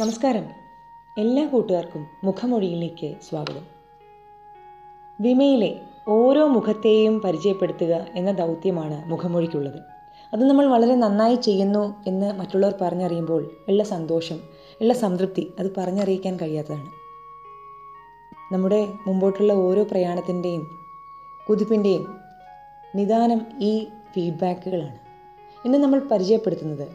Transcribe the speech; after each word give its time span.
നമസ്കാരം. 0.00 0.44
എല്ലാ 1.18 1.46
കൂട്ടുകാർക്കും 1.46 2.06
മുഖമൊഴിയിലേക്ക് 2.24 3.14
സ്വാഗതം. 3.28 3.66
വിമയിലെ 5.20 5.80
ഓരോ 6.08 6.46
മുഖത്തെയും 6.46 7.20
പരിചയപ്പെടുത്തുക 7.20 8.06
എന്ന 8.14 8.32
ദൗത്യമാണ് 8.32 9.10
മുഖമൊഴിക്കുള്ളത്. 9.10 9.80
അത് 10.32 10.44
നമ്മൾ 10.44 10.66
വളരെ 10.66 10.94
നന്നായി 10.94 11.34
ചെയ്യുന്നു 11.34 12.04
എന്ന് 12.06 12.32
മറ്റുള്ളവർ 12.32 12.74
പറഞ്ഞറിയുമ്പോൾ 12.80 13.50
ഉള്ള 13.68 13.82
സന്തോഷം 13.82 14.40
ഉള്ള 14.80 14.94
സംതൃപ്തി 14.94 15.52
അത് 15.60 15.74
പറഞ്ഞറിയിക്കാൻ 15.76 16.36
കഴിയാത്തതാണ്. 16.36 16.86
നമ്മുടെ 18.54 18.88
മുമ്പോട്ടുള്ള 19.06 19.52
ഓരോ 19.52 19.82
പ്രയാണത്തിന്റെയും 19.82 20.78
കുതിപ്പിന്റെയും 21.48 22.16
നിദാനം 22.94 23.40
ഈ 23.60 23.86
ഫീഡ്ബാക്കുകളാണ്. 24.14 24.98
ഇന്ന് 25.64 25.78
നമ്മൾ 25.78 26.00
പരിചയപ്പെടുത്തുന്നത് 26.00 26.88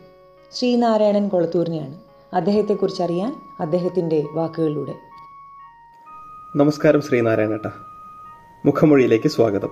ശ്രീനാരായണൻ 0.52 1.28
കൊളത്തൂരിനെയാണ്. 1.28 2.05
അദ്ദേഹത്തെക്കുറിച്ച് 2.34 3.04
അറിയാൻ 3.04 3.42
അദ്ദേഹത്തിന്റെ 3.60 4.28
വാക്കുകളിലൂടെ. 4.32 4.96
നമസ്കാരം 6.56 7.02
ശ്രീനാരായണേട്ട. 7.02 7.70
മുഖമൊഴിയിലേക്ക് 8.66 9.28
സ്വാഗതം. 9.28 9.70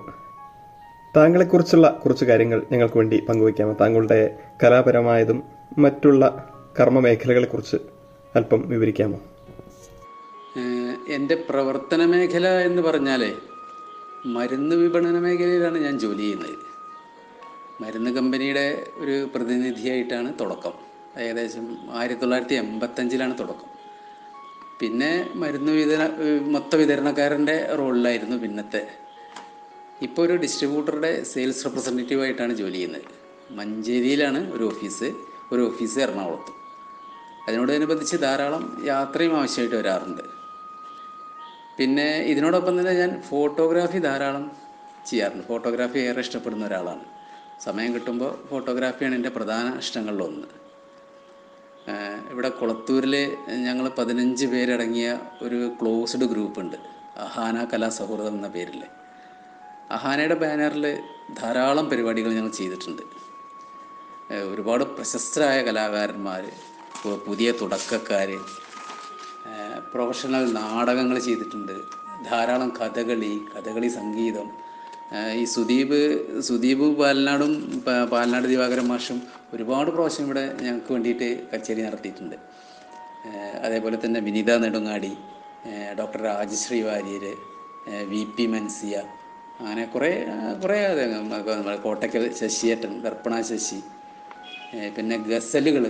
താങ്കളെക്കുറിച്ചുള്ള 1.16 2.00
കുറച്ച് 2.04 2.24
കാര്യങ്ങൾ 2.24 2.66
ഞങ്ങൾക്ക് 2.72 2.96
വേണ്ടി 2.96 3.20
പങ്കുവയ്ക്കാമോ 3.28 3.72
താങ്കളുടെ 3.80 4.38
കലാപരമായതും 4.62 5.42
മറ്റുള്ള 5.78 6.50
കർമ്മ 6.80 6.98
മേഖലകളെക്കുറിച്ച് 6.98 7.76
അല്പം 8.34 8.68
വിവരിക്കാമോ? 8.68 9.20
എന്റെ 11.08 11.44
പ്രവർത്തന 11.48 12.04
മേഖല 12.04 12.48
എന്ന് 12.48 12.82
പറഞ്ഞാലേ 12.82 13.32
മരുന്ന് 14.26 14.76
വിപണന 14.76 15.18
മേഖലയിലാണ് 15.18 15.78
ഞാൻ 15.78 15.98
ജോലി 15.98 16.18
ചെയ്യുന്നത്. 16.18 16.54
മരുന്ന് 17.82 18.10
കമ്പനിയുടെ 18.10 18.86
ഒരു 18.98 19.28
പ്രതിനിധിയായിട്ടാണ് 19.34 20.32
തുടക്കം. 20.40 20.83
ഏകദേശം 21.16 21.78
ആയിരത്തി 21.92 22.20
തൊള്ളായിരത്തി 22.20 22.54
എൺപത്തഞ്ചിലാണ് 22.54 23.38
തുടക്കം. 23.38 23.74
പിന്നെ 24.80 25.30
മരുന്ന് 25.34 25.72
വിതരണ 25.72 26.10
മൊത്ത 26.40 26.76
വിതരണക്കാരന്റെ 26.76 27.74
റോളിലായിരുന്നു 27.74 28.36
പിന്നത്തെ. 28.36 28.88
ഇപ്പോൾ 30.02 30.22
ഒരു 30.22 30.36
ഡിസ്ട്രിബ്യൂട്ടറുടെ 30.36 31.22
സെയിൽസ് 31.22 31.64
റെപ്രസെന്റേറ്റീവ് 31.64 32.22
ആയിട്ടാണ് 32.22 32.54
ജോലി 32.54 32.72
ചെയ്യുന്നത്. 32.72 33.02
മഞ്ചേരിയിലാണ് 33.50 34.52
ഒരു 34.52 34.64
ഓഫീസ് 34.64 35.12
ഒരു 35.52 35.62
ഓഫീസ് 35.62 35.98
എറണാകുളത്തും. 35.98 36.54
അതിനോടനുബന്ധിച്ച് 37.48 38.16
ധാരാളം 38.16 38.82
യാത്രയും 38.84 39.38
ആവശ്യമായിട്ട് 39.38 39.76
വരാറുണ്ട്. 39.76 40.22
പിന്നെ 41.78 42.16
ഇതിനോടൊപ്പം 42.16 42.80
തന്നെ 42.80 42.92
ഞാൻ 42.92 43.22
ഫോട്ടോഗ്രാഫി 43.22 43.98
ധാരാളം 43.98 44.52
ചെയ്യാറുണ്ട്. 45.06 45.46
ഫോട്ടോഗ്രാഫി 45.46 45.98
ഏറെ 45.98 46.20
ഇഷ്ടപ്പെടുന്ന 46.20 46.66
ഒരാളാണ്. 46.66 47.04
സമയം 47.60 47.94
കിട്ടുമ്പോൾ 47.94 48.48
ഫോട്ടോഗ്രാഫിയാണ് 48.50 49.14
എന്റെ 49.14 49.28
പ്രധാന 49.28 49.78
ഇഷ്ടങ്ങളിലൊന്ന്. 49.78 50.63
ഇവിടെ 52.30 52.48
കൊളത്തൂരിൽ 52.48 53.14
ഞങ്ങൾ 53.66 53.86
പതിനഞ്ച് 53.98 54.46
പേരടങ്ങിയ 54.46 55.08
ഒരു 55.42 55.58
ക്ലോസ്ഡ് 55.80 56.26
ഗ്രൂപ്പ് 56.32 56.60
ഉണ്ട് 56.60 56.76
അഹാന 57.16 57.64
കലാ 57.64 57.88
സൗഹൃദം 57.88 58.34
എന്ന 58.38 58.48
പേരിൽ 58.48 58.80
അഹാനയുടെ 59.90 60.34
ബാനറിൽ 60.34 60.86
ധാരാളം 61.40 61.86
പരിപാടികൾ 61.90 62.30
ഞങ്ങൾ 62.32 62.50
ചെയ്തിട്ടുണ്ട്. 62.50 63.02
ഒരുപാട് 64.52 64.84
പ്രശസ്തരായ 64.84 65.62
കലാകാരന്മാർ 65.62 66.44
പുതിയ 67.26 67.48
തുടക്കക്കാർ 67.52 68.30
പ്രൊഫഷണൽ 69.92 70.44
നാടകങ്ങൾ 70.52 71.18
ചെയ്തിട്ടുണ്ട്. 71.18 71.76
ധാരാളം 72.30 72.70
കഥകളി 72.80 73.32
കഥകളി 73.54 73.88
സംഗീതം 73.88 74.48
ഈ 75.40 75.44
സുദീപ് 75.54 75.98
സുദീപ് 76.48 76.86
പാലനാടും 77.00 77.52
പാലനാട് 78.12 78.46
ദിവാകരൻ 78.52 78.86
മാഷും 78.92 79.18
ഒരുപാട് 79.54 79.90
പ്രാവശ്യം 79.90 80.24
ഇവിടെ 80.24 80.44
ഞങ്ങൾക്ക് 80.64 80.92
വേണ്ടിയിട്ട് 80.92 81.28
കച്ചേരി 81.52 81.82
നടത്തിയിട്ടുണ്ട്. 81.82 82.36
അതേപോലെ 83.66 83.96
തന്നെ 84.04 84.20
Vineetha 84.20 84.56
Nedungadi 84.64 85.12
doctor 86.00 86.20
Rajashree 86.30 86.80
Warrier 86.82 87.24
V 88.12 88.22
P 88.36 88.46
Mansiya 88.46 88.96
അങ്ങനെ 89.60 89.84
കുറേ 89.94 90.10
കുറേ 90.62 90.78
കോട്ടയ്ക്കൽ 91.84 92.24
ശശിയേട്ടൻ 92.40 92.92
ദർപ്പണ 93.06 93.34
ശശി 93.50 93.78
പിന്നെ 94.96 95.16
ഗസലുകൾ 95.30 95.84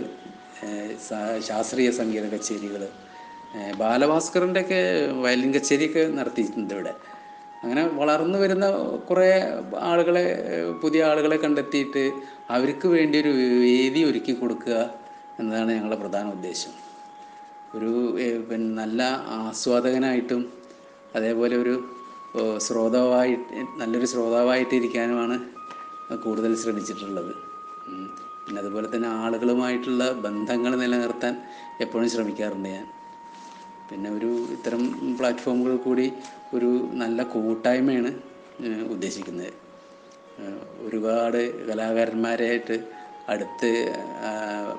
ശാസ്ത്രീയ 1.49 1.91
സംഗീത 2.01 2.27
കച്ചേരികൾ 2.35 2.83
ബാലഭാസ്കറിന്റെയൊക്കെ 3.81 4.81
വയലിൻ 5.25 5.51
കച്ചേരിയൊക്കെ 5.55 6.03
നടത്തിയിട്ടുണ്ട് 6.19 6.73
ഇവിടെ. 6.75 6.93
അങ്ങനെ 7.65 7.83
വളർന്നു 8.01 8.39
വരുന്ന 8.43 8.67
കുറേ 9.09 9.29
ആളുകളെ 9.91 10.25
പുതിയ 10.83 11.03
ആളുകളെ 11.11 11.37
കണ്ടെത്തിയിട്ട് 11.45 12.03
അവർക്ക് 12.57 12.87
വേണ്ടി 12.97 13.17
ഒരു 13.23 13.33
വേദി 13.67 14.01
ഒരുക്കി 14.11 14.33
കൊടുക്കുക 14.33 14.77
എന്നതാണ് 15.41 15.71
ഞങ്ങളുടെ 15.77 15.99
പ്രധാന 16.03 16.27
ഉദ്ദേശം. 16.37 16.73
ഒരു 17.77 17.93
പിന്നെ 18.49 18.71
നല്ല 18.83 19.03
ആസ്വാദകനായിട്ടും 19.39 20.43
അതേപോലെ 21.19 21.55
ഒരു 21.63 21.75
ശ്രോതാവായി 22.67 23.35
നല്ലൊരു 23.81 24.07
ശ്രോതാവായിട്ടിരിക്കാനുമാണ് 24.13 25.37
കൂടുതൽ 26.25 26.53
ശ്രമിച്ചിട്ടുള്ളത്. 26.63 27.33
പിന്നെ 28.45 28.59
അതുപോലെ 28.63 28.87
തന്നെ 28.95 29.09
ആളുകളുമായിട്ടുള്ള 29.25 30.05
ബന്ധങ്ങൾ 30.27 30.73
നിലനിർത്താൻ 30.83 31.35
എപ്പോഴും 31.85 32.09
ശ്രമിക്കാറുണ്ട് 32.15 32.69
ഞാൻ. 32.77 32.87
പിന്നെ 33.89 34.09
ഒരു 34.19 34.31
ഇത്തരം 34.57 34.83
പ്ലാറ്റ്ഫോമുകൾ 35.19 35.75
കൂടി 35.87 36.07
ഒരു 36.55 36.71
നല്ല 37.03 37.23
കൂട്ടായ്മയാണ് 37.23 38.11
ഉദ്ദേശിക്കുന്നത്. 38.95 39.53
ഒരുപാട് 40.87 41.41
കലാകാരന്മാരായിട്ട് 41.69 42.77
അടുത്ത് 43.33 43.71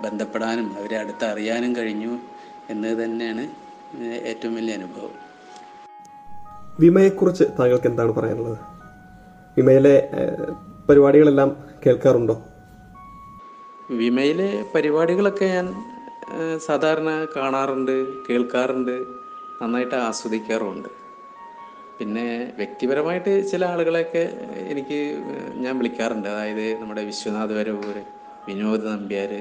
ബന്ധപ്പെടാനും 0.01 0.67
അവരെ 0.79 0.95
അടുത്ത് 0.97 1.25
അറിയാനും 1.25 1.75
കഴിഞ്ഞു 1.75 2.13
എന്നത് 2.69 2.97
തന്നെയാണ് 3.03 3.43
ഏറ്റവും 4.31 4.55
വലിയ 4.55 4.73
അനുഭവം. 4.73 5.13
വിമയെക്കുറിച്ച് 6.79 7.45
താങ്കൾക്ക് 7.59 7.87
എന്താണ് 7.87 8.11
പറയാനുള്ളത്? 8.11 8.57
വിമയിലെ 9.57 9.95
പരിപാടികളെല്ലാം 10.89 11.49
കേൾക്കാറുണ്ടോ? 11.85 12.35
വിമയിലെ 13.91 14.49
പരിപാടികളൊക്കെ 14.75 15.45
ഞാൻ 15.45 15.67
സാധാരണ 16.65 17.09
കാണാറുണ്ട് 17.35 17.95
കേൾക്കാറുണ്ട് 18.27 18.95
നന്നായിട്ട് 19.61 19.95
ആസ്വദിക്കാറുമുണ്ട്. 19.95 20.89
പിന്നെ 21.97 22.25
വ്യക്തിപരമായിട്ട് 22.57 23.33
ചില 23.51 23.61
ആളുകളെയൊക്കെ 23.73 24.23
എനിക്ക് 24.71 24.97
ഞാൻ 25.63 25.73
വിളിക്കാറുണ്ട്. 25.79 26.27
അതായത് 26.33 26.65
നമ്മുടെ 26.81 27.03
വിശ്വനാഥ് 27.09 27.53
വരവൂർ 27.59 27.97
വിനോദ് 28.47 28.87
നമ്പ്യാർ 28.91 29.31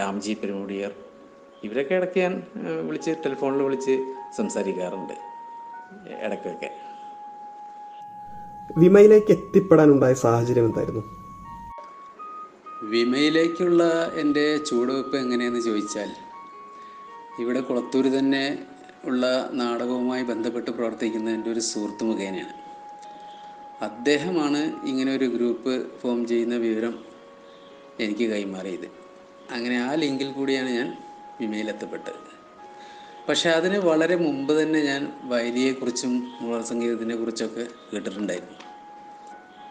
രാംജി 0.00 0.34
പെരുമുടിയർ 0.42 0.92
ഇവരൊക്കെ 1.66 1.94
ഇടയ്ക്ക് 1.98 2.20
ഞാൻ 2.24 2.34
വിളിച്ച് 2.88 3.12
ടെലിഫോണിൽ 3.24 3.62
വിളിച്ച് 3.66 3.94
സംസാരിക്കാറുണ്ട് 4.36 5.14
ഇടയ്ക്കൊക്കെ. 6.26 6.70
വിമയിലേക്ക് 8.82 9.30
എത്തിപ്പെടാനുണ്ടായ 9.36 10.14
സാഹചര്യം 10.24 10.66
എന്തായിരുന്നു? 10.70 11.02
വിമയിലേക്കുള്ള 12.92 13.82
എന്റെ 14.22 14.46
ചുവടുവെപ്പ് 14.68 15.16
എങ്ങനെയെന്ന് 15.22 15.60
ചോദിച്ചാൽ 15.60 16.10
ഇവിടെ 17.42 17.60
കുളത്തൂർ 17.68 18.04
തന്നെ 18.18 18.44
ഉള്ള 19.08 19.50
നാടകവുമായി 19.52 20.22
ബന്ധപ്പെട്ട് 20.22 20.70
പ്രവർത്തിക്കുന്ന 20.70 21.30
എന്റെ 21.30 21.50
ഒരു 21.50 21.60
സുഹൃത്ത് 21.60 22.04
മുഖേനയാണ്. 22.04 22.54
അദ്ദേഹമാണ് 23.82 24.60
ഇങ്ങനെ 24.86 25.10
ഒരു 25.16 25.24
ഗ്രൂപ്പ് 25.24 25.74
ഫോം 26.00 26.26
ചെയ്യുന്ന 26.26 26.56
വിവരം 26.56 26.94
എനിക്ക് 28.00 28.30
കൈമാറിയത്. 28.30 28.88
അങ്ങനെ 29.50 29.76
ആ 29.80 29.94
ലിങ്കിൽ 29.94 30.32
കൂടിയാണ് 30.32 30.70
ഞാൻ 30.70 30.88
വിമയിലെത്തപ്പെട്ടത് 31.40 32.20
പക്ഷേ 33.28 33.48
അതിന് 33.50 33.78
വളരെ 33.78 34.16
മുമ്പ് 34.16 34.62
തന്നെ 34.62 34.80
ഞാൻ 34.80 35.02
വയലിയെക്കുറിച്ചും 35.22 36.12
മുളർ 36.40 36.62
സംഗീതത്തിനെ 36.62 37.16
കുറിച്ചൊക്കെ 37.16 37.64
കേട്ടിട്ടുണ്ടായിരുന്നു. 37.90 38.56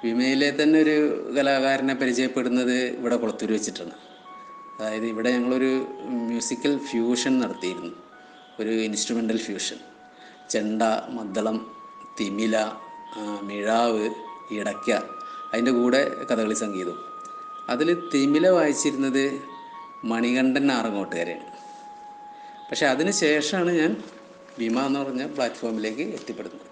വിമയിലെ 0.04 0.50
തന്നെ 0.64 0.78
ഒരു 0.80 0.98
കലാകാരനെ 1.38 1.94
പരിചയപ്പെടുന്നത് 1.94 2.76
ഇവിടെ 3.00 3.16
കുളത്തൂർ 3.16 3.52
വെച്ചിട്ടാണ്. 3.52 3.96
അതായത് 4.80 5.06
ഇവിടെ 5.06 5.30
ഞങ്ങളൊരു 5.32 5.72
മ്യൂസിക്കൽ 6.28 6.78
ഫ്യൂഷൻ 6.90 7.40
നടത്തിയിരുന്നു. 7.40 8.07
ഒരു 8.60 8.70
ഇൻസ്ട്രുമെന്റൽ 8.70 9.38
ഫ്യൂഷൻ 9.38 9.76
ചെണ്ട 10.50 10.82
മദ്ദളം 11.10 11.72
തിമില 12.20 12.58
മിഴാവ് 13.42 14.10
ഇടയ്ക്ക 14.52 14.92
അതിന്റെ 15.54 15.72
കൂടെ 15.72 16.12
കഥകളി 16.32 16.54
സംഗീതം 16.54 16.98
അതിൽ 17.70 18.10
തിമില 18.14 18.50
വായിച്ചിരുന്നത് 18.50 19.40
മണികണ്ഠൻ 20.04 20.72
ആറങ്ങോട്ടുകാരെയാണ് 20.72 21.44
പക്ഷെ 22.70 22.86
അതിന് 22.86 23.12
ശേഷമാണ് 23.12 23.72
ഞാൻ 23.72 23.98
ഭീമ 24.60 24.80
എന്ന് 24.80 25.00
പറഞ്ഞ 25.00 25.28
പ്ലാറ്റ്ഫോമിലേക്ക് 25.28 26.02
എത്തിപ്പെടുന്നത്. 26.02 26.66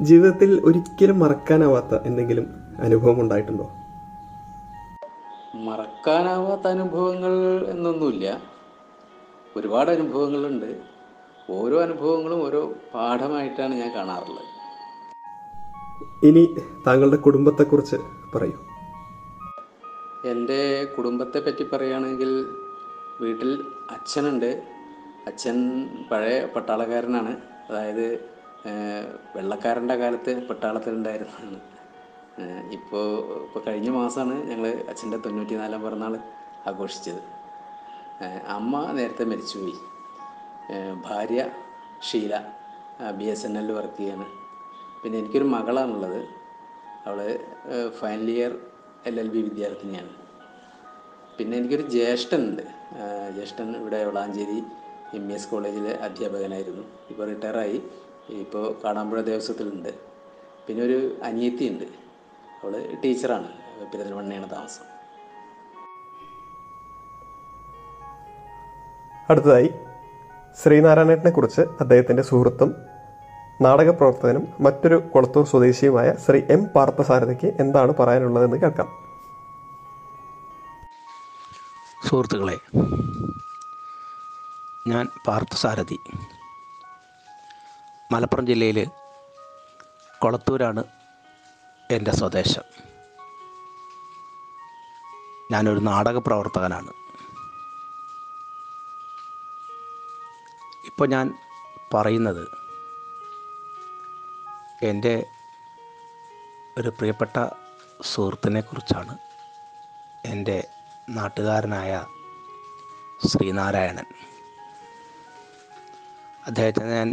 ജീവിതത്തിൽ 0.00 0.60
ഒരിക്കലും 0.64 1.18
മറക്കാനാവാത്ത 1.18 2.02
എന്തെങ്കിലും 2.06 2.46
അനുഭവം 2.78 3.20
ഉണ്ടായിട്ടുണ്ടോ? 3.20 3.66
മറക്കാനാവാത്ത 5.54 6.66
അനുഭവങ്ങൾ 6.66 7.34
എന്നൊന്നുമില്ല. 7.70 8.49
ഒരുപാട് 9.56 9.90
അനുഭവങ്ങളുണ്ട്. 9.90 10.80
ഓരോ 11.50 11.82
അനുഭവങ്ങളും 11.82 12.44
ഓരോ 12.44 12.74
പാഠമായിട്ടാണ് 12.94 13.74
ഞാൻ 13.74 13.94
കാണാറുള്ളത്. 13.94 14.50
ഇനി 16.26 16.56
താങ്കളുടെ 16.86 17.16
കുടുംബത്തെക്കുറിച്ച് 17.16 17.96
പറയൂ. 18.34 18.58
എന്റെ 20.30 20.84
കുടുംബത്തെ 20.84 21.38
പറ്റി 21.38 21.64
പറയുകയാണെങ്കിൽ 21.64 22.46
വീട്ടിൽ 23.20 23.64
അച്ഛനുണ്ട്. 23.90 24.62
അച്ഛൻ 25.26 25.88
പഴയ 26.10 26.44
പട്ടാളക്കാരനാണ്. 26.44 27.36
അതായത് 27.70 28.06
വെള്ളക്കാരന്റെ 29.36 29.94
കാലത്ത് 29.94 30.48
പട്ടാളത്തിലുണ്ടായിരുന്നതാണ്. 30.48 31.60
ഇപ്പോൾ 32.72 33.04
ഇപ്പോൾ 33.42 33.62
കഴിഞ്ഞ 33.66 33.90
മാസമാണ് 33.90 34.50
ഞങ്ങൾ 34.50 34.84
അച്ഛന്റെ 34.88 35.16
തൊണ്ണൂറ്റി 35.16 35.54
നാലാം 35.54 35.82
പിറന്നാൾ 35.82 36.18
ആഘോഷിച്ചത്. 36.66 37.20
അമ്മ 38.56 38.80
നേരത്തെ 38.96 39.24
മരിച്ചുപോയി 39.30 39.76
ഭാര്യ 41.06 41.40
ഷീല 42.08 42.34
ബി 43.18 43.26
എസ് 43.32 43.46
എൻ 43.46 43.54
എല്ലിൽ 43.60 43.74
വർക്ക് 43.78 43.96
ചെയ്യാണ് 44.00 44.26
പിന്നെ 45.02 45.16
എനിക്കൊരു 45.20 45.46
മകളാണുള്ളത്. 45.54 46.20
അവൾ 47.06 47.20
final 48.00 48.28
year 48.34 48.52
L 49.10 49.16
L 49.22 49.28
B 49.34 49.40
വിദ്യാർത്ഥിനിയാണ്. 49.48 50.12
പിന്നെ 51.36 51.54
എനിക്കൊരു 51.60 51.86
ജ്യേഷ്ഠനുണ്ട്. 51.94 52.62
ജ്യേഷ്ഠൻ 53.36 53.68
ഇവിടെ 53.80 54.00
വളാഞ്ചേരി 54.10 54.58
എം 55.18 55.24
ഇ 55.32 55.34
എസ് 55.36 55.48
കോളേജിലെ 55.52 55.92
അധ്യാപകനായിരുന്നു. 56.06 56.84
ഇപ്പോൾ 57.10 57.24
റിട്ടയറായി 57.32 57.78
ഇപ്പോൾ 58.44 58.64
കാടാമ്പുഴ 58.84 59.20
ദേവസ്വത്തിലുണ്ട്. 59.30 59.92
പിന്നെ 60.66 60.82
ഒരു 60.88 60.98
അനിയത്തി 61.28 61.64
ഉണ്ട് 61.72 61.88
അവൾ 62.60 62.74
ടീച്ചറാണ് 63.04 63.50
പെരിന്തൽമണ്ണയാണ് 63.92 64.48
താമസം. 64.56 64.86
അടുത്തതായി 69.30 69.74
ശ്രീനാരായണേട്ടനെ 70.62 71.30
കുറിച്ച് 71.30 71.60
അദ്ദേഹത്തിന്റെ 71.60 72.22
സുഹൃത്തും 72.22 72.76
നാടക 73.60 73.90
പ്രവർത്തകനും 73.90 74.48
മറ്റൊരു 74.60 74.94
കൊളത്തൂർ 75.14 75.46
സ്വദേശിയുമായ 75.46 76.14
ശ്രീ 76.14 76.40
എം 76.50 76.64
പാർത്ഥസാരഥിക്ക് 76.64 77.46
എന്താണ് 77.46 77.92
പറയാനുള്ളതെന്ന് 77.94 78.56
കേൾക്കാം. 78.56 78.88
സുഹൃത്തുക്കളെ 82.08 82.58
ഞാൻ 84.88 85.08
പാർത്ഥസാരഥി. 85.26 85.98
മലപ്പുറം 88.12 88.46
ജില്ലയിൽ 88.46 88.86
കൊളത്തൂരാണ് 90.18 90.84
എന്റെ 91.90 92.12
സ്വദേശം. 92.12 92.62
ഞാനൊരു 95.52 95.80
നാടക 95.80 96.18
പ്രവർത്തകനാണ് 96.18 96.99
ഇപ്പോൾ 100.84 101.08
ഞാൻ 101.08 101.38
പറയുന്നത് 101.94 102.44
എന്റെ 104.82 105.26
ഒരു 106.78 106.88
പ്രിയപ്പെട്ട 106.88 107.36
സുഹൃത്തിനെക്കുറിച്ചാണ് 108.02 109.18
എന്റെ 110.24 110.68
നാട്ടുകാരനായ 111.08 112.06
ശ്രീനാരായണൻ. 113.26 114.06
അദ്ദേഹത്തെ 116.46 116.84
ഞാൻ 116.84 117.08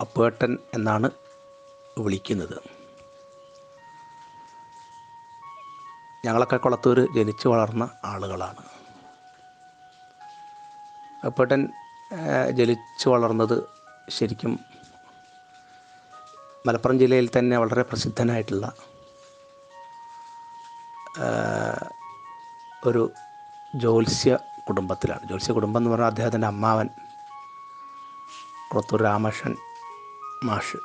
അപ്പുവേട്ടൻ 0.00 0.58
എന്നാണ് 0.74 1.10
വിളിക്കുന്നത്. 1.98 2.58
ഞങ്ങളൊക്കെ 6.24 6.56
കുളത്തൂർ 6.56 7.14
ജനിച്ചു 7.14 7.48
വളർന്ന 7.48 7.90
ആളുകളാണ്. 8.04 8.62
അപ്പേട്ടൻ 11.24 11.60
ഏഹ്, 11.62 11.83
ജനിച്ചു 12.50 13.08
വളർന്നത് 13.08 13.64
ശരിക്കും 14.10 14.60
മലപ്പുറം 16.66 16.98
ജില്ലയിൽ 16.98 17.30
തന്നെ 17.38 17.58
വളരെ 17.58 17.82
പ്രസിദ്ധനായിട്ടുള്ള 17.82 18.72
ഒരു 22.86 23.10
ജ്യോത്സ്യ 23.74 24.38
കുടുംബത്തിലാണ്. 24.68 25.26
ജ്യോത്സ്യ 25.26 25.52
കുടുംബം 25.52 25.80
എന്ന് 25.80 25.90
പറഞ്ഞാൽ 25.90 26.06
അദ്ദേഹത്തിന്റെ 26.06 26.46
അമ്മാവൻ 26.46 26.88
കുളത്തൂർ 28.72 29.02
രാമകൃഷ്ണൻ 29.02 29.56
മാഷ്. 30.44 30.76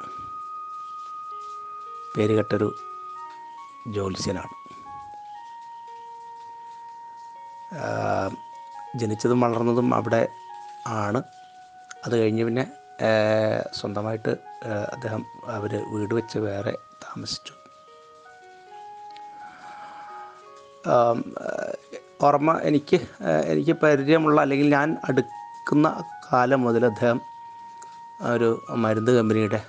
പേരുകെട്ടൊരു 2.18 2.76
ജ്യോത്സ്യനാണ്. 3.88 4.60
ജനിച്ചതും 8.96 9.42
വളർന്നതും 9.42 9.96
അവിടെ 9.96 10.28
ആണ്. 10.90 11.20
അത് 12.06 12.14
കഴിഞ്ഞ് 12.20 12.44
പിന്നെ 12.46 12.66
സ്വന്തമായിട്ട് 13.74 14.32
അദ്ദേഹം 14.94 15.26
അവർ 15.48 15.74
വീട് 15.94 16.14
വെച്ച് 16.14 16.38
വേറെ 16.38 16.74
താമസിച്ചു. 17.04 17.54
ഓർമ്മ 22.22 22.52
എനിക്ക് 22.64 22.98
എനിക്ക് 23.52 23.72
പരിചയമുള്ള 23.72 24.42
അല്ലെങ്കിൽ 24.42 24.70
ഞാൻ 24.70 24.98
അടുക്കുന്ന 25.10 25.88
കാലം 26.34 26.62
മുതൽ 26.62 26.86
അദ്ദേഹം 26.86 27.20
ഒരു 28.34 28.50
മരുന്ന് 28.84 29.12
കമ്പനിയുടെ 29.12 29.60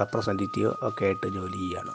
റെപ്രസെന്റേറ്റീവ് 0.00 0.72
ഒക്കെ 0.82 1.04
ആയിട്ട് 1.04 1.26
ജോലി 1.26 1.58
ചെയ്യുകയാണ് 1.58 1.94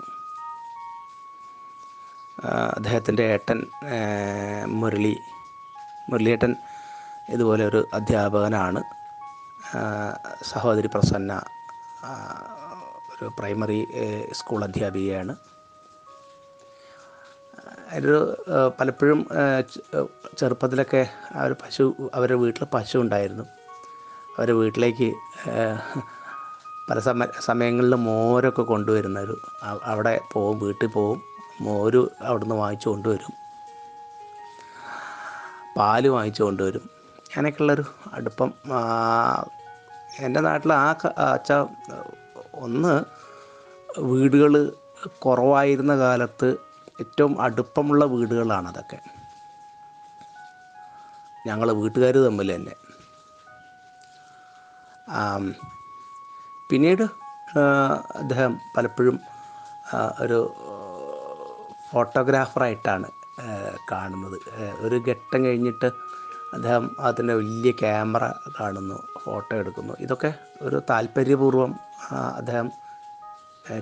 അദ്ദേഹത്തിന്റെ 2.77 3.23
ഏട്ടൻ 3.23 3.59
മുരളി 4.67 5.17
മുരളിയേട്ടൻ 6.09 6.55
ഇതുപോലെ 7.33 7.63
ഒരു 7.69 7.79
അധ്യാപകനാണ്. 7.93 8.81
സഹോദരി 10.51 10.89
പ്രസന്ന 10.93 11.33
ഒരു 13.13 13.25
പ്രൈമറി 13.39 13.79
സ്കൂൾ 14.31 14.61
അധ്യാപികയാണ്. 14.63 15.33
ഒരു 17.99 18.15
പലപ്പോഴും 18.79 19.19
ചെറുപ്പത്തിലൊക്കെ 20.39 21.01
അവർ 21.35 21.51
പശു 21.61 21.85
അവരുടെ 22.13 22.37
വീട്ടിൽ 22.41 22.63
പശു 22.73 22.97
ഉണ്ടായിരുന്നു. 22.97 23.45
അവരുടെ 24.35 24.55
വീട്ടിലേക്ക് 24.61 25.09
പല 26.89 26.99
സമ 27.07 27.25
സമയങ്ങളിൽ 27.47 27.95
മോരൊക്കെ 28.05 28.61
കൊണ്ടുവരുന്ന 28.61 29.19
ഒരു 29.19 29.35
അവിടെ 29.91 30.13
പോവും 30.33 30.59
വീട്ടിൽ 30.59 30.87
പോവും 30.87 31.19
മോര് 31.65 32.01
അവിടുന്ന് 32.27 32.55
വാങ്ങിച്ചു 32.55 32.87
കൊണ്ടുവരും. 32.89 33.33
പാൽ 35.77 36.03
വാങ്ങിച്ചു 36.07 36.43
കൊണ്ടുവരും. 36.43 36.85
അങ്ങനെയൊക്കെയുള്ളൊരു 37.29 37.85
അടുപ്പം. 38.13 38.49
എന്റെ 40.25 40.39
നാട്ടിൽ 40.47 40.71
ആ 40.73 40.85
അച്ഛ 41.35 41.51
ഒന്ന് 42.65 42.93
വീടുകൾ 44.11 44.53
കുറവായിരുന്ന 45.25 45.93
കാലത്ത് 45.97 46.49
ഏറ്റവും 47.01 47.33
അടുപ്പമുള്ള 47.41 48.03
വീടുകളാണ് 48.13 48.67
അതൊക്കെ. 48.67 48.99
ഞങ്ങൾ 51.47 51.67
വീട്ടുകാർ 51.81 52.15
തമ്മിൽ 52.25 52.49
തന്നെ. 52.55 52.75
പിന്നീട് 56.69 57.05
അദ്ദേഹം 58.19 58.53
പലപ്പോഴും 58.75 59.15
ഒരു 60.23 60.39
ഫോട്ടോഗ്രാഫറായിട്ടാണ് 61.91 63.07
കാണുന്നത്. 63.91 64.37
ഒരു 64.85 64.97
ഘട്ടം 65.09 65.39
കഴിഞ്ഞിട്ട് 65.45 65.89
അദ്ദേഹം 66.53 66.85
അതിന്റെ 66.99 67.33
വലിയ 67.33 67.71
ക്യാമറ 67.71 68.23
കാണുന്നു 68.59 68.97
ഫോട്ടോ 69.23 69.55
എടുക്കുന്നു. 69.55 69.93
ഇതൊക്കെ 69.99 70.33
ഒരു 70.61 70.81
താല്പര്യപൂർവം 70.89 71.75
അദ്ദേഹം 72.37 72.71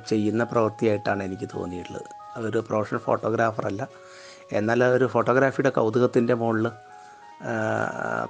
ചെയ്യുന്ന 0.08 0.44
പ്രവൃത്തിയായിട്ടാണ് 0.44 1.24
എനിക്ക് 1.24 1.48
തോന്നിയിട്ടുള്ളത്. 1.56 2.10
അതൊരു 2.38 2.60
പ്രൊഫഷണൽ 2.70 3.00
ഫോട്ടോഗ്രാഫറല്ല 3.00 3.88
എന്നാൽ 4.52 4.84
ഒരു 4.84 5.06
ഫോട്ടോഗ്രാഫിയുടെ 5.06 5.70
കൗതുകത്തിന്റെ 5.70 6.34
മുകളിൽ 6.34 6.68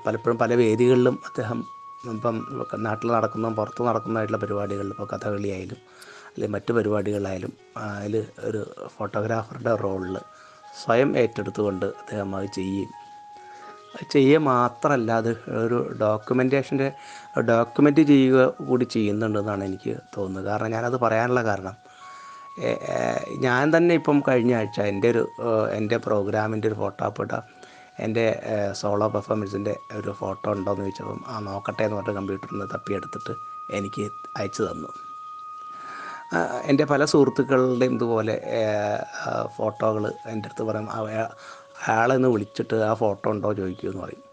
പലപ്പോഴും 0.06 0.38
പല 0.38 0.54
വേദികളിലും 0.54 1.20
അദ്ദേഹം 1.26 1.60
ഇപ്പം 2.04 2.36
നാട്ടിൽ 2.78 3.10
നടക്കുന്ന 3.12 3.50
പുറത്ത് 3.50 3.82
നടക്കുന്നതായിട്ടുള്ള 3.88 4.40
പരിപാടികളിൽ 4.44 4.92
ഇപ്പോൾ 4.92 5.08
കഥകളി 5.14 5.48
ആയാലും 5.48 5.80
അല്ലെങ്കിൽ 6.28 6.54
മറ്റു 6.56 6.74
പരിപാടികളായാലും 6.74 7.54
അതിൽ 7.82 8.16
ഒരു 8.40 8.62
ഫോട്ടോഗ്രാഫറുടെ 8.98 9.76
റോളിൽ 9.76 10.18
സ്വയം 10.84 11.18
ഏറ്റെടുത്തുകൊണ്ട് 11.18 11.86
അദ്ദേഹം 11.86 12.36
അത് 12.36 12.48
ചെയ്യും 12.54 12.90
അത് 12.94 13.07
ചെയ്യുക 14.14 14.42
മാത്രമല്ല 14.52 15.12
അത് 15.22 15.30
ഒരു 15.64 15.78
ഡോക്യുമെന്റേഷന്റെ 16.02 16.88
ഡോക്യുമെന്റ് 17.52 18.02
ചെയ്യുക 18.02 18.40
കൂടി 18.68 18.86
ചെയ്യുന്നുണ്ടെന്നാണ് 18.86 19.64
എനിക്ക് 19.64 19.94
തോന്നുന്നത്. 20.18 20.46
കാരണം 20.50 20.72
ഞാനത് 20.72 20.98
പറയാനുള്ള 21.06 21.44
കാരണം 21.44 21.76
ഞാൻ 23.40 23.64
തന്നെ 23.78 23.94
ഇപ്പം 23.96 24.20
കഴിഞ്ഞ 24.28 24.54
ആഴ്ച 24.60 24.80
എന്റെ 24.92 25.10
ഒരു 25.10 25.24
എന്റെ 25.78 25.98
പ്രോഗ്രാമിന്റെ 25.98 26.68
ഒരു 26.68 26.76
ഫോട്ടോ 26.76 27.02
അപ്പിട്ട 27.06 27.34
എന്റെ 28.06 28.26
സോളോ 28.82 29.08
പെർഫോമൻസിന്റെ 29.16 29.74
ഒരു 29.98 30.12
ഫോട്ടോ 30.12 30.48
ഉണ്ടോയെന്ന് 30.52 30.84
ചോദിച്ചപ്പം 30.84 31.20
ആ 31.28 31.40
നോക്കട്ടെ 31.40 31.84
എന്ന് 31.84 31.98
പറഞ്ഞ 31.98 32.14
കമ്പ്യൂട്ടറിൽ 32.18 32.54
നിന്ന് 32.56 32.68
തപ്പിയെടുത്തിട്ട് 32.74 33.34
എനിക്ക് 33.70 34.04
അയച്ചു 34.38 34.64
തന്നു. 34.64 34.90
എന്റെ 36.70 36.86
പല 36.86 37.06
സുഹൃത്തുക്കളുടെയും 37.06 37.94
ഇതുപോലെ 37.96 38.36
ഫോട്ടോകൾ 39.58 40.04
എന്റെ 40.34 40.48
അടുത്ത് 40.50 40.64
പറയും 40.70 40.90
അവ- 41.86 41.96
അയാളെ 41.98 42.16
ഒന്ന് 42.16 42.28
വിളിച്ചിട്ട് 42.28 42.76
ആ 42.76 42.94
ഫോട്ടോ 42.94 43.32
ഉണ്ടോ 43.32 43.54
ചോദിക്കൂ 43.54 43.90
എന്ന് 43.90 44.04
പറയും. 44.04 44.28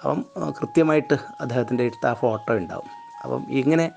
അപ്പം 0.00 0.24
കൃത്യമായിട്ട് 0.50 1.14
അദ്ദേഹത്തിന്റെ 1.40 1.84
അടുത്ത് 1.84 2.06
ആ 2.06 2.14
ഫോട്ടോ 2.14 2.54
ഉണ്ടാവും. 2.54 2.88
അപ്പം 3.24 3.46
ഇങ്ങനെ 3.50 3.92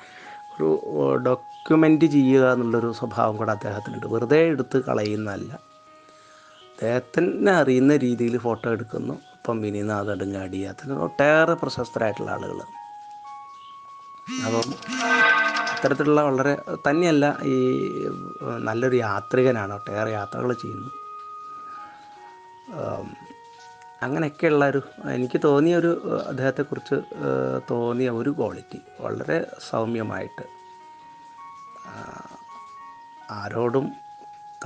ഒരു 0.56 1.16
ഡോക്യുമെന്റ് 1.26 2.06
ചെയ്യുക 2.06 2.54
എന്നുള്ളൊരു 2.54 2.92
സ്വഭാവം 2.92 3.38
കൂടെ 3.38 3.52
അദ്ദേഹത്തിനുണ്ട്. 3.52 4.08
വെറുതെ 4.08 4.38
എടുത്ത് 4.38 4.84
കളയുന്നതല്ല. 4.84 5.54
അദ്ദേഹത്തിനെ 5.54 7.52
അറിയുന്ന 7.52 7.98
രീതിയിൽ 7.98 8.38
ഫോട്ടോ 8.38 8.72
എടുക്കുന്നു. 8.72 9.14
ഇപ്പം 9.14 9.62
വിനിനാഥ് 9.62 10.08
അടുങ്ങാടി 10.08 10.62
അത്തരം 10.62 11.04
ഒട്ടേറെ 11.04 11.54
പ്രശസ്തരായിട്ടുള്ള 11.54 12.32
ആളുകൾ 12.32 12.62
അപ്പം 14.46 14.74
അത്തരത്തിലുള്ള 15.72 16.22
വളരെ 16.22 16.62
തന്നെയല്ല 16.90 17.38
ഈ 17.44 17.82
നല്ലൊരു 18.58 18.96
യാത്രികനാണ്. 18.96 19.74
ഒട്ടേറെ 19.74 20.12
യാത്രകൾ 20.12 20.54
ചെയ്യുന്നു. 20.54 21.05
അങ്ങനെയൊക്കെയുള്ള 24.04 24.66
ഒരു 24.70 24.82
എനിക്ക് 25.10 25.42
തോന്നിയ 25.44 25.76
ഒരു 25.76 26.22
അദ്ദേഹത്തെക്കുറിച്ച് 26.28 26.96
തോന്നിയ 27.72 28.10
ഒരു 28.10 28.30
ക്വാളിറ്റി 28.30 28.82
വളരെ 29.00 29.48
സൗമ്യമായിട്ട്. 29.72 30.46
ആരോടും 33.32 33.94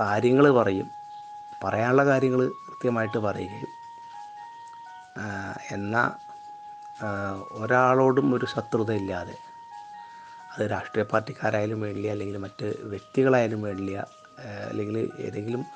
കാര്യങ്ങൾ 0.00 0.50
പറയും 0.50 0.90
പറയാനുള്ള 1.64 2.04
കാര്യങ്ങൾ 2.04 2.48
കൃത്യമായിട്ട് 2.48 3.18
പറയുകയും 3.18 3.70
എന്നാൽ 5.72 6.10
ഒരാളോടും 7.52 8.34
ഒരു 8.34 8.46
ശത്രുതയില്ലാതെ 8.46 9.36
അത് 10.52 10.70
രാഷ്ട്രീയ 10.70 11.04
പാർട്ടിക്കാരായാലും 11.04 11.80
വേണ്ടില്ല 11.80 12.10
അല്ലെങ്കിൽ 12.10 12.36
മറ്റ് 12.36 12.74
വ്യക്തികളായാലും 12.84 13.62
വേണ്ടില്ല 13.62 14.06
അല്ലെങ്കിൽ 14.68 15.10
ഏതെങ്കിലും 15.18 15.66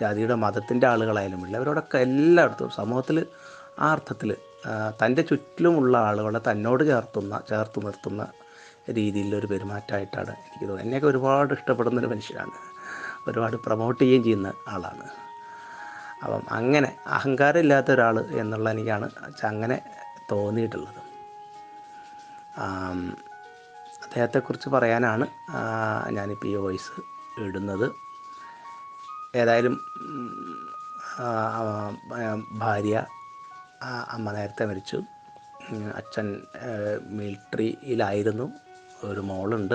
ജാതിയുടെ 0.00 0.34
മതത്തിന്റെ 0.34 0.86
ആളുകളായാലും 0.86 1.38
വേണ്ടില്ല 1.38 1.56
അവരോടൊക്കെ 1.56 1.98
എല്ലായിടത്തും 1.98 2.70
സമൂഹത്തിൽ 2.70 3.26
ആ 3.80 3.92
അർത്ഥത്തിൽ 3.92 4.36
തന്റെ 5.00 5.22
ചുറ്റിലുമുള്ള 5.22 5.94
ആളുകളെ 6.08 6.40
തന്നോട് 6.50 6.82
ചേർത്തുന്ന 6.90 7.40
ചേർത്ത് 7.48 7.86
നിർത്തുന്ന 7.86 8.22
രീതിയിലൊരു 8.90 9.46
പെരുമാറ്റമായിട്ടാണ് 9.46 10.30
എനിക്ക് 10.30 10.60
തോന്നുന്നത്. 10.60 10.84
എന്നെയൊക്കെ 10.84 11.08
ഒരുപാട് 11.08 11.52
ഇഷ്ടപ്പെടുന്നൊരു 11.54 12.06
മനുഷ്യനാണ്. 12.06 12.54
ഒരുപാട് 13.28 13.56
പ്രൊമോട്ട് 13.56 14.00
ചെയ്യുകയും 14.02 14.24
ചെയ്യുന്ന 14.24 14.52
ആളാണ്. 14.68 15.06
അപ്പം 16.22 16.42
അങ്ങനെ 16.50 16.90
അഹങ്കാരമില്ലാത്ത 17.06 17.90
ഒരാൾ 17.90 18.16
എന്നുള്ള 18.42 18.70
എനിക്കാണ് 18.70 19.06
അങ്ങനെ 19.50 19.76
തോന്നിയിട്ടുള്ളത്. 20.30 21.00
അദ്ദേഹത്തെക്കുറിച്ച് 24.04 24.68
പറയാനാണ് 24.68 25.26
ഞാനിപ്പോൾ 26.16 26.48
ഈ 26.48 26.54
വോയിസ് 26.54 26.94
ഇടുന്നത്. 27.46 27.86
ഏതായാലും 29.34 29.74
ഭാര്യ 32.58 32.96
അമ്മ 34.08 34.32
നേരത്തെ 34.32 34.64
മരിച്ചു. 34.66 34.98
അച്ഛൻ 35.96 36.26
മിലിട്ടറിയിലായിരുന്നു. 37.10 38.46
ഒരു 39.04 39.20
മോളുണ്ട്. 39.20 39.74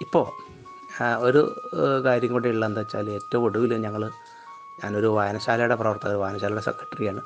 ഇപ്പോൾ 0.00 0.26
ഒരു 1.18 1.42
കാര്യം 2.04 2.32
കൂടി 2.32 2.48
ഉള്ളത് 2.48 2.68
എന്താ 2.70 2.80
വെച്ചാൽ 2.80 3.10
ഏറ്റവും 3.10 3.44
ഒടുവിൽ 3.44 3.72
ഞങ്ങൾ 3.76 4.02
ഞാനൊരു 4.82 5.06
വായനശാലയുടെ 5.06 5.74
പ്രവർത്തകർ 5.74 6.14
വായനശാലയുടെ 6.14 6.64
സെക്രട്ടറിയാണ്. 6.68 7.22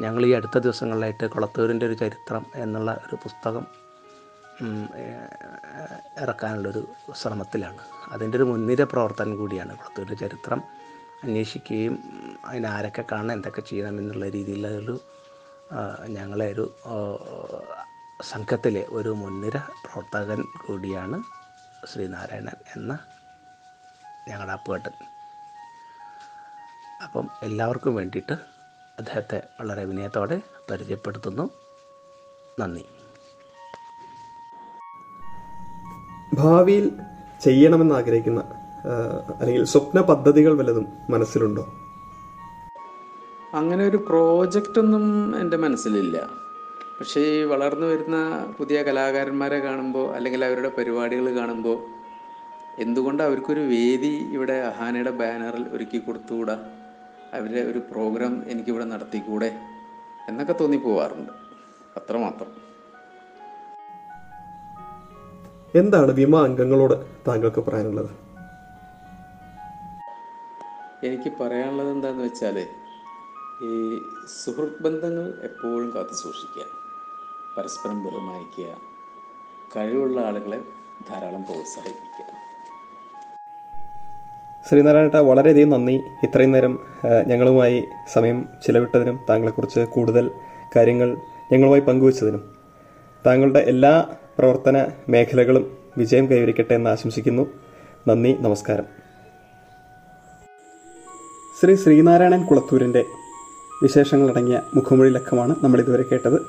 ഞങ്ങൾ 0.00 0.22
ഈ 0.26 0.32
അടുത്ത 0.32 0.58
ദിവസങ്ങളിലായിട്ട് 0.58 1.26
കുളത്തൂരിന്റെ 1.30 1.86
ഒരു 1.86 1.94
ചരിത്രം 1.94 2.46
എന്നുള്ള 2.54 2.90
ഒരു 3.06 3.14
പുസ്തകം 3.14 3.66
ഇറക്കാനുള്ളൊരു 6.20 6.88
ശ്രമത്തിലാണ്. 7.14 7.78
അതിന്റെ 8.08 8.36
ഒരു 8.36 8.44
മുൻനിര 8.44 8.82
പ്രവർത്തനം 8.84 9.36
കൂടിയാണ് 9.36 9.78
കുളത്തൂരിന്റെ 9.78 10.28
ചരിത്രം. 10.28 10.62
അന്വേഷിക്കുകയും 11.24 11.94
അതിനാരൊക്കെ 12.44 13.04
കാണണം 13.12 13.32
എന്തൊക്കെ 13.32 13.60
ചെയ്യണം 13.60 13.98
എന്നുള്ള 13.98 14.28
രീതിയിലൊരു 14.28 15.00
ഞങ്ങളെ 16.08 16.52
ഒരു 16.52 16.74
സംഘത്തിലെ 18.22 18.86
ഒരു 18.88 19.08
മുൻനിര 19.08 19.56
പ്രവർത്തകൻ 19.58 20.42
കൂടിയാണ് 20.66 21.22
ശ്രീനാരായണൻ 21.86 22.56
എന്ന 22.76 22.98
ഞങ്ങളുടെ 24.28 24.52
അപ്പുവേട്ടൻ. 24.52 24.92
അപ്പം 27.02 27.30
എല്ലാവർക്കും 27.42 27.94
വേണ്ടിയിട്ട് 27.94 28.32
അദ്ദേഹത്തെ 28.98 29.42
വളരെ 29.60 29.84
വിനയത്തോടെ 29.84 30.40
പരിചയപ്പെടുത്തുന്നു. 30.70 31.50
നന്ദി. 32.60 32.84
ഭാവിയിൽ 36.34 36.92
ചെയ്യണമെന്ന് 37.40 37.94
ആഗ്രഹിക്കുന്ന 37.94 38.40
അല്ലെങ്കിൽ 39.40 39.64
സ്വപ്ന 39.64 40.00
പദ്ധതികൾ 40.00 40.58
വല്ലതും 40.58 40.86
മനസ്സിലുണ്ടോ? 41.10 41.74
അങ്ങനെ 43.54 43.86
ഒരു 43.86 43.96
പ്രോജക്റ്റ് 43.96 44.78
ഒന്നും 44.78 45.40
എന്റെ 45.40 45.56
മനസ്സിലില്ല. 45.56 46.28
പക്ഷേ 47.00 47.20
ഈ 47.20 47.42
വളർന്നു 47.42 47.86
വരുന്ന 47.86 48.52
പുതിയ 48.58 48.82
കലാകാരന്മാരെ 48.82 49.58
കാണുമ്പോൾ 49.58 50.14
അല്ലെങ്കിൽ 50.14 50.44
അവരുടെ 50.44 50.70
പരിപാടികൾ 50.78 51.36
കാണുമ്പോൾ 51.36 51.84
എന്തുകൊണ്ട് 52.78 53.22
അവർക്കൊരു 53.22 53.60
വേദി 53.60 54.28
ഇവിടെ 54.32 54.52
അഹാനയുടെ 54.52 55.10
ബാനറിൽ 55.10 55.66
ഒരുക്കി 55.72 55.98
കൊടുത്തുകൂടാ? 55.98 56.58
അവരുടെ 57.34 57.60
ഒരു 57.60 57.78
പ്രോഗ്രാം 57.78 58.42
എനിക്കിവിടെ 58.48 58.84
നടത്തിക്കൂടെ? 58.84 59.58
എന്നൊക്കെ 60.28 60.54
തോന്നിപ്പോവാറുണ്ട്. 60.60 61.32
അത്രമാത്രം. 61.96 62.61
എന്താണ് 65.74 66.10
വിമ 66.12 66.36
അംഗങ്ങളോട് 66.44 66.94
താങ്കൾക്ക് 67.28 67.60
പറയാനുള്ളത്? 67.60 68.10
എനിക്ക് 71.06 71.30
പറയാനുള്ളത് 71.40 71.90
എന്താണെന്ന് 71.90 72.24
വെച്ചാൽ 72.24 72.56
ഈ 73.66 73.72
സുഹൃത്ത് 74.42 74.82
ബന്ധങ്ങൾ 74.82 75.26
എപ്പോഴും 75.48 75.92
കാത്തു 75.94 76.14
സൂക്ഷിക്കുക 76.14 76.66
പരസ്പരം 77.56 78.04
ബഹുമാനിക്കുക 78.04 78.68
കഴിവുള്ള 79.76 80.20
ആളുകളെ 80.20 80.60
ധാരാളം 81.10 81.42
പ്രോത്സാഹിപ്പിക്കുക. 81.42 82.28
ശ്രീനാരായണ 84.68 85.16
വളരെയധികം 85.16 85.70
നന്ദി. 85.70 85.96
ഇത്രയും 86.22 86.52
നേരം 86.52 86.74
ഞങ്ങളുമായി 87.26 87.78
സമയം 88.12 88.48
ചിലവിട്ടതിനും 88.66 89.20
താങ്കളെക്കുറിച്ച് 89.28 89.80
കൂടുതൽ 89.80 90.30
കാര്യങ്ങൾ 90.76 91.16
ഞങ്ങളുമായി 91.52 91.80
പങ്കുവച്ചതിനും. 91.80 92.42
താങ്കളുടെ 93.26 93.58
എല്ലാ 93.58 94.16
പ്രവർത്തന 94.38 94.86
മേഖലകളും 95.08 95.76
വിജയം 95.98 96.30
കൈവരിക്കട്ടെ 96.30 96.74
എന്ന് 96.74 96.90
ആശംസിക്കുന്നു. 96.90 97.46
നന്ദി 98.08 98.36
നമസ്കാരം. 98.40 98.84
ശ്രീ 101.60 101.74
ശ്രീനാരായണൻ 101.74 102.46
കുളത്തൂരിന്റെ 102.46 103.04
വിശേഷങ്ങളടങ്ങിയ 103.82 104.60
മുഖമൊഴി 104.74 105.10
ലക്കമാണ് 105.10 105.56
നമ്മൾ 105.62 105.80
ഇതുവരെ 105.80 106.02
കേട്ടത്. 106.02 106.40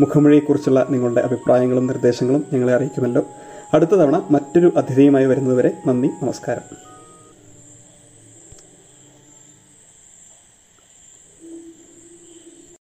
മുഖമൊഴിയെക്കുറിച്ചുള്ള 0.00 0.86
നിങ്ങളുടെ 0.90 1.20
അഭിപ്രായങ്ങളും 1.20 1.86
നിർദ്ദേശങ്ങളും 1.86 2.44
ഞങ്ങളെ 2.52 2.74
അറിയിക്കുമല്ലോ. 2.74 3.22
അടുത്ത 3.74 3.90
തവണ 3.90 4.22
മറ്റൊരു 4.30 4.72
അതിഥിയുമായി 4.76 5.26
വരുന്നതുവരെ 5.26 5.70
നന്ദി 5.86 6.08
നമസ്കാരം. 6.22 6.87